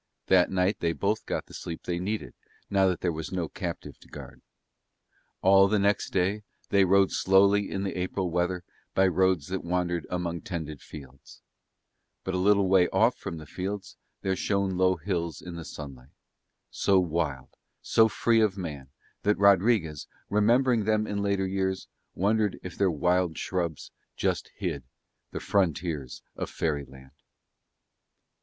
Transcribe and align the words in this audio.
That 0.29 0.49
night 0.49 0.79
they 0.79 0.93
both 0.93 1.27
got 1.27 1.45
the 1.45 1.53
sleep 1.53 1.83
they 1.83 1.99
needed, 1.99 2.33
now 2.71 2.87
that 2.87 3.01
there 3.01 3.11
was 3.11 3.31
no 3.31 3.47
captive 3.47 3.99
to 3.99 4.07
guard. 4.07 4.41
All 5.43 5.67
the 5.67 5.77
next 5.77 6.09
day 6.09 6.41
they 6.69 6.85
rode 6.85 7.11
slowly 7.11 7.69
in 7.69 7.83
the 7.83 7.95
April 7.95 8.31
weather 8.31 8.63
by 8.95 9.05
roads 9.05 9.49
that 9.49 9.63
wandered 9.63 10.07
among 10.09 10.41
tended 10.41 10.81
fields; 10.81 11.43
but 12.23 12.33
a 12.33 12.39
little 12.39 12.67
way 12.67 12.87
off 12.89 13.15
from 13.15 13.37
the 13.37 13.45
fields 13.45 13.95
there 14.21 14.35
shone 14.35 14.75
low 14.75 14.95
hills 14.95 15.39
in 15.39 15.53
the 15.53 15.63
sunlight, 15.63 16.09
so 16.71 16.99
wild, 16.99 17.49
so 17.79 18.07
free 18.07 18.41
of 18.41 18.57
man, 18.57 18.89
that 19.21 19.37
Rodriguez 19.37 20.07
remembering 20.31 20.85
them 20.85 21.05
in 21.05 21.21
later 21.21 21.45
years, 21.45 21.87
wondered 22.15 22.57
if 22.63 22.75
their 22.75 22.89
wild 22.89 23.37
shrubs 23.37 23.91
just 24.17 24.49
hid 24.55 24.81
the 25.29 25.39
frontiers 25.39 26.23
of 26.35 26.49
fairyland. 26.49 27.11